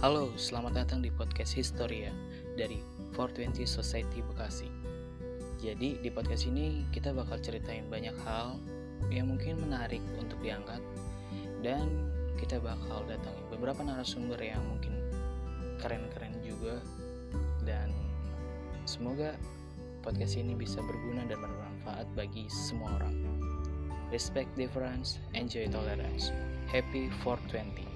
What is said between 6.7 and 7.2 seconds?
kita